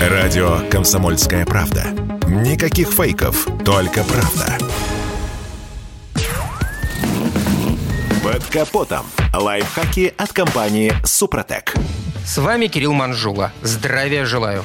[0.00, 1.84] Радио «Комсомольская правда».
[2.26, 4.56] Никаких фейков, только правда.
[8.24, 9.04] Под капотом.
[9.34, 11.74] Лайфхаки от компании «Супротек».
[12.24, 13.52] С вами Кирилл Манжула.
[13.60, 14.64] Здравия желаю.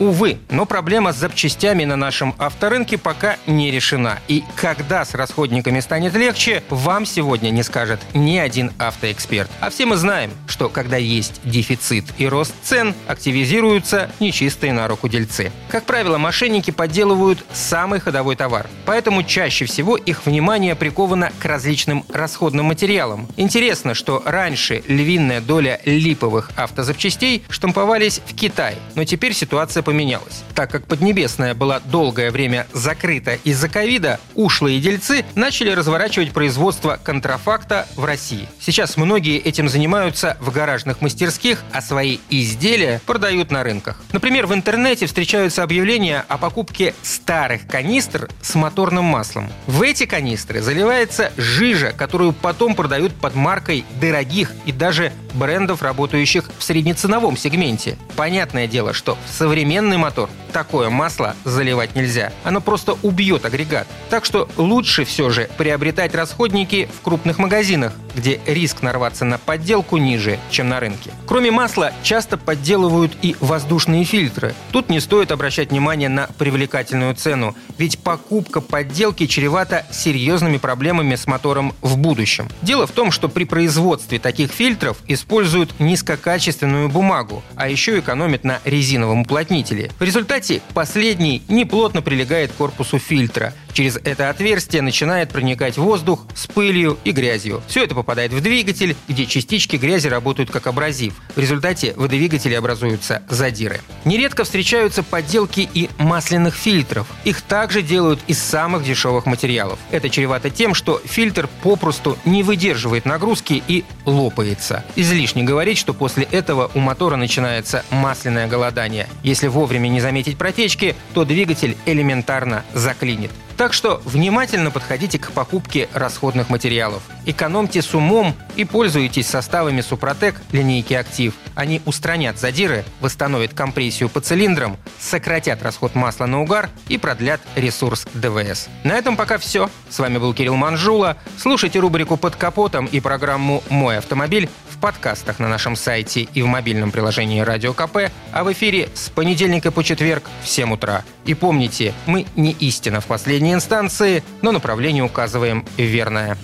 [0.00, 4.18] Увы, но проблема с запчастями на нашем авторынке пока не решена.
[4.26, 9.48] И когда с расходниками станет легче, вам сегодня не скажет ни один автоэксперт.
[9.60, 15.08] А все мы знаем, что когда есть дефицит и рост цен, активизируются нечистые на руку
[15.08, 15.50] дельцы.
[15.68, 18.68] Как правило, мошенники подделывают самый ходовой товар.
[18.86, 23.26] Поэтому чаще всего их внимание приковано к различным расходным материалам.
[23.36, 30.44] Интересно, что раньше львиная доля липовых автозапчастей штамповались в Китае, но теперь ситуация поменялась.
[30.54, 37.88] Так как Поднебесная была долгое время закрыта из-за ковида, ушлые дельцы начали разворачивать производство контрафакта
[37.96, 38.48] в России.
[38.60, 44.02] Сейчас многие этим занимаются в гаражных мастерских, а свои изделия продают на рынках.
[44.12, 49.50] Например, в интернете встречаются объявления о покупке старых канистр с моторным маслом.
[49.66, 56.50] В эти канистры заливается жижа, которую потом продают под маркой дорогих и даже брендов, работающих
[56.58, 57.96] в среднеценовом сегменте.
[58.16, 62.32] Понятное дело, что в современный мотор такое масло заливать нельзя.
[62.44, 63.86] Оно просто убьет агрегат.
[64.10, 69.96] Так что лучше все же приобретать расходники в крупных магазинах, где риск нарваться на подделку
[69.96, 71.10] ниже, чем на рынке.
[71.26, 74.54] Кроме масла, часто подделывают и воздушные фильтры.
[74.72, 81.26] Тут не стоит обращать внимание на привлекательную цену, ведь покупка подделки чревата серьезными проблемами с
[81.26, 82.48] мотором в будущем.
[82.62, 88.60] Дело в том, что при производстве таких фильтров используют низкокачественную бумагу, а еще экономят на
[88.64, 89.90] резиновом уплотнителе.
[89.98, 93.54] В результате последний неплотно прилегает к корпусу фильтра.
[93.74, 97.60] Через это отверстие начинает проникать воздух с пылью и грязью.
[97.66, 101.14] Все это попадает в двигатель, где частички грязи работают как абразив.
[101.34, 103.80] В результате в двигателе образуются задиры.
[104.04, 107.08] Нередко встречаются подделки и масляных фильтров.
[107.24, 109.80] Их также делают из самых дешевых материалов.
[109.90, 114.84] Это чревато тем, что фильтр попросту не выдерживает нагрузки и лопается.
[114.94, 119.08] Излишне говорить, что после этого у мотора начинается масляное голодание.
[119.24, 123.32] Если вовремя не заметить протечки, то двигатель элементарно заклинит.
[123.56, 127.02] Так что внимательно подходите к покупке расходных материалов.
[127.24, 131.34] Экономьте с умом и пользуйтесь составами Супротек линейки «Актив».
[131.54, 138.06] Они устранят задиры, восстановят компрессию по цилиндрам, сократят расход масла на угар и продлят ресурс
[138.12, 138.68] ДВС.
[138.82, 139.70] На этом пока все.
[139.88, 141.16] С вами был Кирилл Манжула.
[141.38, 146.46] Слушайте рубрику «Под капотом» и программу «Мой автомобиль» в подкастах на нашем сайте и в
[146.46, 151.04] мобильном приложении «Радио КП», а в эфире с понедельника по четверг в 7 утра.
[151.24, 153.06] И помните, мы не истина в
[153.44, 156.38] последней инстанции, но направление указываем верное.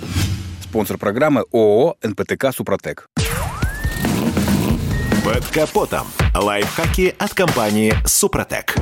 [0.62, 3.08] Спонсор программы ООО «НПТК Супротек».
[5.24, 6.06] Под капотом.
[6.34, 8.76] Лайфхаки от компании «Супротек».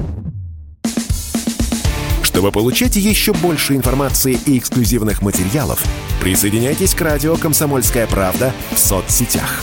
[2.24, 5.84] Чтобы получать еще больше информации и эксклюзивных материалов,
[6.20, 9.62] присоединяйтесь к радио «Комсомольская правда» в соцсетях.